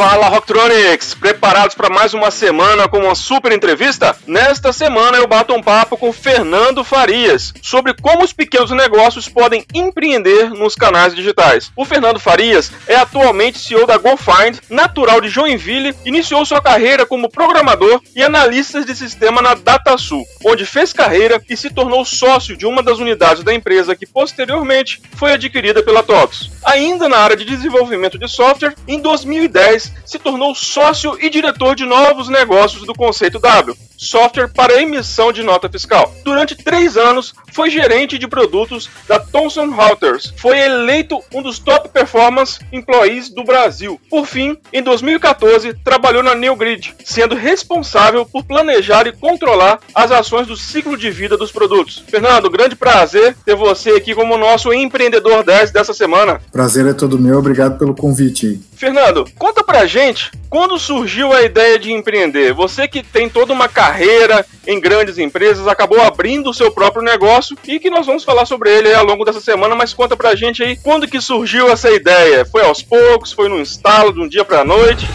[0.00, 1.12] Fala Rocktronics!
[1.12, 4.16] Preparados para mais uma semana com uma super entrevista?
[4.26, 9.62] Nesta semana eu bato um papo com Fernando Farias sobre como os pequenos negócios podem
[9.74, 11.70] empreender nos canais digitais.
[11.76, 17.28] O Fernando Farias é atualmente CEO da GoFind, natural de Joinville, iniciou sua carreira como
[17.28, 22.64] programador e analista de sistema na DataSul, onde fez carreira e se tornou sócio de
[22.64, 26.50] uma das unidades da empresa que posteriormente foi adquirida pela TOTOS.
[26.64, 31.84] Ainda na área de desenvolvimento de software, em 2010 se tornou sócio e diretor de
[31.84, 36.12] novos negócios do Conceito W, software para emissão de nota fiscal.
[36.24, 40.32] Durante três anos, foi gerente de produtos da Thomson Reuters.
[40.36, 44.00] Foi eleito um dos top performance employees do Brasil.
[44.08, 50.10] Por fim, em 2014, trabalhou na New Grid, sendo responsável por planejar e controlar as
[50.10, 52.02] ações do ciclo de vida dos produtos.
[52.08, 56.40] Fernando, grande prazer ter você aqui como nosso empreendedor 10 dessa semana.
[56.50, 58.60] Prazer é todo meu, obrigado pelo convite.
[58.74, 62.52] Fernando, conta pra gente quando surgiu a ideia de empreender.
[62.52, 67.56] Você que tem toda uma carreira em grandes empresas, acabou abrindo o seu próprio negócio
[67.66, 70.62] e que nós vamos falar sobre ele ao longo dessa semana, mas conta pra gente
[70.62, 72.44] aí quando que surgiu essa ideia.
[72.44, 75.06] Foi aos poucos, foi no instalo de um dia pra noite?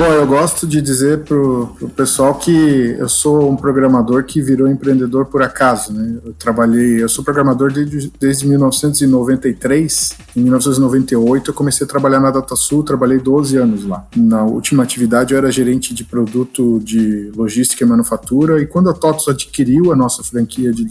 [0.00, 4.66] Bom, eu gosto de dizer pro, pro pessoal que eu sou um programador que virou
[4.66, 6.18] empreendedor por acaso, né?
[6.24, 10.16] Eu trabalhei, eu sou programador desde, desde 1993.
[10.34, 14.06] Em 1998 eu comecei a trabalhar na DataSul, trabalhei 12 anos lá.
[14.16, 18.94] Na última atividade eu era gerente de produto de logística e manufatura e quando a
[18.94, 20.82] TOTOS adquiriu a nossa franquia de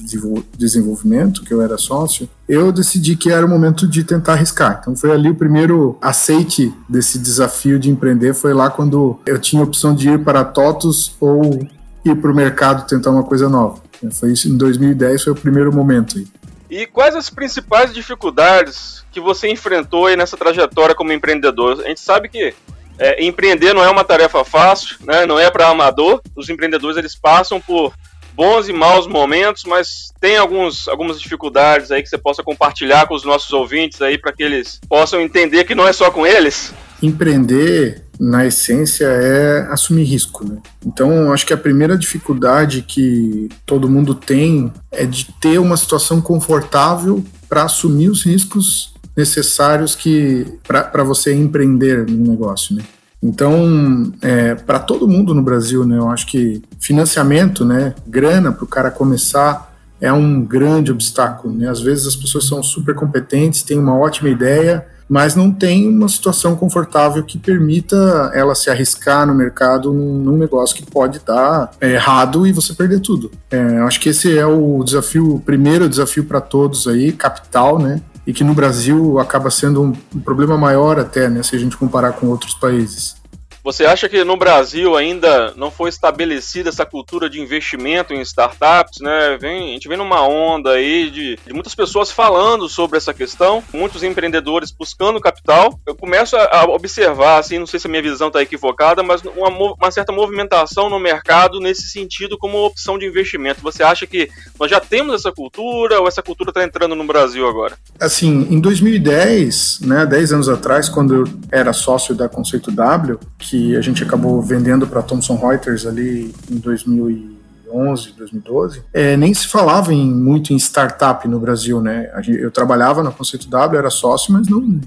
[0.55, 4.79] desenvolvimento, que eu era sócio, eu decidi que era o momento de tentar arriscar.
[4.81, 9.61] Então foi ali o primeiro aceite desse desafio de empreender, foi lá quando eu tinha
[9.61, 11.67] a opção de ir para a TOTUS ou
[12.03, 13.79] ir para o mercado tentar uma coisa nova.
[14.13, 16.19] Foi isso em 2010, foi o primeiro momento.
[16.67, 21.81] E quais as principais dificuldades que você enfrentou aí nessa trajetória como empreendedor?
[21.81, 22.55] A gente sabe que
[22.97, 25.25] é, empreender não é uma tarefa fácil, né?
[25.25, 26.21] não é para amador.
[26.35, 27.93] Os empreendedores eles passam por
[28.33, 33.13] bons e maus momentos, mas tem alguns, algumas dificuldades aí que você possa compartilhar com
[33.13, 36.73] os nossos ouvintes aí para que eles possam entender que não é só com eles.
[37.01, 40.45] Empreender na essência, é assumir risco.
[40.45, 40.57] Né?
[40.85, 46.19] Então, acho que a primeira dificuldade que todo mundo tem é de ter uma situação
[46.19, 52.75] confortável para assumir os riscos necessários que para você empreender no negócio.
[52.75, 52.83] Né?
[53.21, 58.63] Então, é, para todo mundo no Brasil, né, eu acho que financiamento, né, grana para
[58.63, 59.69] o cara começar
[60.01, 61.53] é um grande obstáculo.
[61.53, 61.67] Né?
[61.67, 66.07] Às vezes as pessoas são super competentes, têm uma ótima ideia, mas não tem uma
[66.07, 72.45] situação confortável que permita ela se arriscar no mercado num, negócio que pode dar errado
[72.45, 73.31] e você perder tudo.
[73.49, 77.99] É, acho que esse é o desafio, o primeiro desafio para todos aí, capital, né?
[78.29, 81.41] E que no Brasil acaba sendo um, problema maior até, né?
[81.41, 83.15] Se a gente comparar com outros países.
[83.63, 88.99] Você acha que no Brasil ainda não foi estabelecida essa cultura de investimento em startups,
[89.01, 89.37] né?
[89.39, 93.63] Vem, a gente vem numa onda aí de, de muitas pessoas falando sobre essa questão,
[93.73, 95.79] muitos empreendedores buscando capital.
[95.85, 99.49] Eu começo a, observar, assim, não sei se a minha visão está equivocada, mas uma,
[99.49, 103.61] uma certa movimentação no mercado nesse sentido como opção de investimento.
[103.61, 107.47] Você acha que nós já temos essa cultura ou essa cultura está entrando no Brasil
[107.47, 107.77] agora?
[107.99, 113.19] Assim, em 2010, né, 10 anos atrás, quando eu era sócio da Conceito W,
[113.49, 119.47] que a gente acabou vendendo para Thomson Reuters ali em 2011, 2012, é, nem se
[119.47, 122.11] falava em, muito em startup no Brasil, né?
[122.27, 124.79] Eu trabalhava na Conceito W, era sócio, mas não,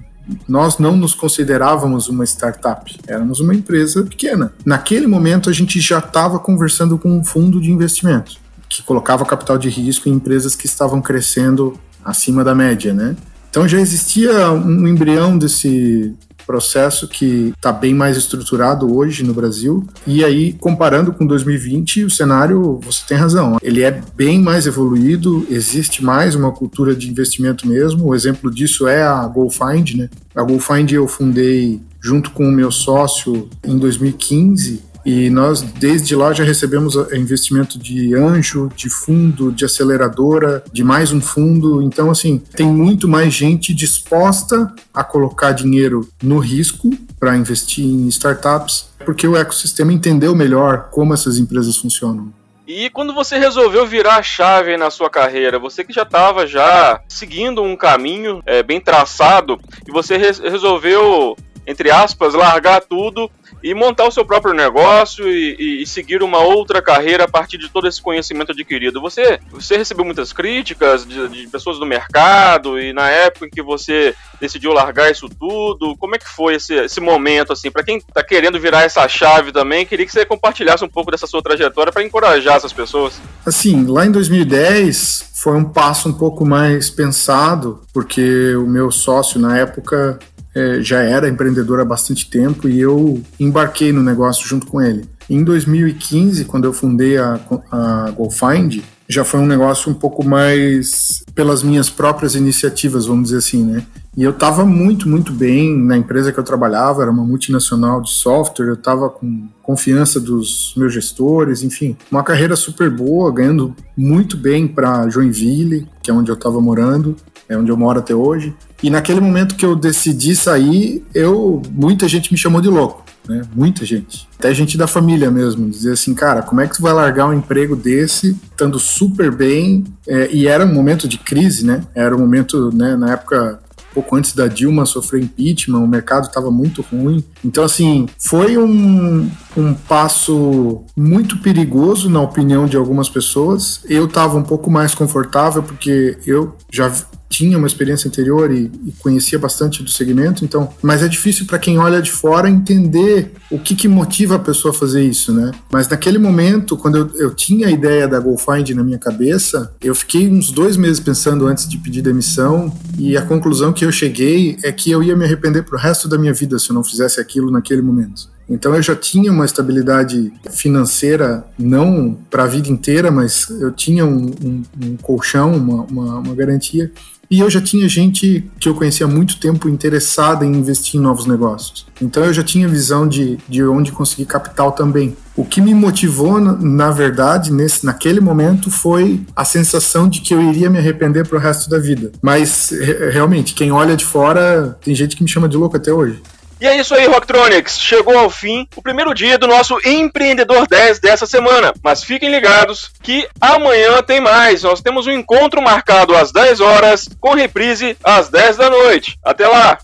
[0.49, 4.53] nós não nos considerávamos uma startup, éramos uma empresa pequena.
[4.65, 9.59] Naquele momento, a gente já estava conversando com um fundo de investimento que colocava capital
[9.59, 13.17] de risco em empresas que estavam crescendo acima da média, né?
[13.51, 19.87] Então já existia um embrião desse, processo que está bem mais estruturado hoje no Brasil.
[20.07, 25.47] E aí, comparando com 2020, o cenário, você tem razão, ele é bem mais evoluído,
[25.51, 28.07] existe mais uma cultura de investimento mesmo.
[28.07, 30.09] O exemplo disso é a GoFind, né?
[30.35, 36.33] A GoFind eu fundei junto com o meu sócio em 2015 e nós, desde lá,
[36.33, 41.83] já recebemos eh, investimento de anjo, de fundo, de aceleradora, de mais um fundo.
[41.83, 48.07] Então, assim, tem muito mais gente disposta a colocar dinheiro no risco para investir em
[48.09, 52.33] startups, porque o ecossistema entendeu melhor como essas empresas funcionam.
[52.67, 57.01] E quando você resolveu virar a chave na sua carreira, você que já estava já
[57.09, 63.31] seguindo um caminho é, bem traçado e você re resolveu entre aspas, largar tudo
[63.63, 67.69] e montar o seu próprio negócio e, e, seguir uma outra carreira a partir de
[67.69, 69.01] todo esse conhecimento adquirido.
[69.01, 73.63] Você, você recebeu muitas críticas de, de, pessoas do mercado e na época em que
[73.63, 77.71] você decidiu largar isso tudo, como é que foi esse, esse momento assim?
[77.71, 81.27] Para quem está querendo virar essa chave também, queria que você compartilhasse um pouco dessa
[81.27, 83.21] sua trajetória para encorajar essas pessoas.
[83.47, 89.41] Assim, lá em 2010 foi um passo um pouco mais pensado, porque o meu sócio
[89.41, 90.19] na época
[90.55, 95.05] é, já era empreendedor há bastante tempo e eu embarquei no negócio junto com ele.
[95.29, 97.41] Em 2015, quando eu fundei a,
[97.71, 103.39] a GoFind, já foi um negócio um pouco mais pelas minhas próprias iniciativas, vamos dizer
[103.39, 103.83] assim, né?
[104.17, 108.11] E eu estava muito, muito bem na empresa que eu trabalhava, era uma multinacional de
[108.11, 114.37] software, eu estava com confiança dos meus gestores, enfim, uma carreira super boa, ganhando muito
[114.37, 117.17] bem para Joinville, que é onde eu estava morando,
[117.49, 118.55] é onde eu moro até hoje.
[118.83, 123.43] E naquele momento que eu decidi sair, eu muita gente me chamou de louco, né?
[123.55, 124.29] Muita gente.
[124.39, 127.33] Até gente da família mesmo, dizer assim, cara, como é que tu vai largar um
[127.33, 129.85] emprego desse, estando super bem?
[130.07, 131.83] É, e era um momento de crise, né?
[131.95, 133.61] Era um momento, né, na época
[133.95, 137.23] pouco antes da Dilma sofrer impeachment, o mercado estava muito ruim.
[137.45, 143.85] Então, assim, foi um, um passo muito perigoso, na opinião de algumas pessoas.
[143.89, 146.93] Eu estava um pouco mais confortável, porque eu já
[147.33, 151.59] tinha uma experiência anterior e, e, conhecia bastante do segmento, então, mas é difícil para
[151.59, 155.51] quem olha de fora entender o que, que motiva a pessoa a fazer isso, né?
[155.73, 159.95] Mas naquele momento, quando eu, eu tinha a ideia da GoFind na minha cabeça, eu
[159.95, 164.59] fiquei uns dois meses pensando antes de pedir demissão e a conclusão que eu cheguei
[164.63, 167.19] é que eu ia me arrepender pro resto da minha vida se eu não fizesse
[167.19, 168.29] aquilo naquele momento.
[168.49, 174.05] Então eu já tinha uma estabilidade financeira, não para a vida inteira, mas eu tinha
[174.05, 176.91] um, um, um colchão, uma, uma, uma garantia.
[177.33, 181.03] E eu já tinha gente que eu conhecia há muito tempo interessada em investir em
[181.03, 181.87] novos negócios.
[181.99, 185.17] Então eu já tinha visão de, de onde conseguir capital também.
[185.35, 190.43] O que me motivou, na verdade, nesse, naquele momento foi a sensação de que eu
[190.43, 192.13] iria me arrepender pro resto da vida.
[192.21, 192.71] Mas
[193.11, 196.21] realmente, quem olha de fora, tem gente que me chama de louco até hoje.
[196.63, 197.81] E é isso aí, Rocktronics.
[197.81, 201.75] Chegou ao fim o primeiro dia do nosso Empreendedor 10 dessa semana.
[201.83, 204.63] Mas fiquem ligados que amanhã tem mais.
[204.63, 209.19] Nós temos um encontro marcado às 10 horas, com reprise às 10 da noite.
[209.25, 209.77] Até lá!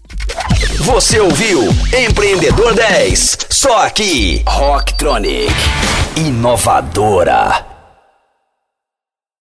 [0.82, 5.52] Você ouviu Empreendedor 10, só aqui, Rocktronic.
[6.16, 7.77] Inovadora.